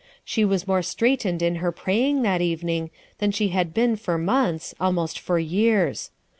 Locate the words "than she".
3.19-3.49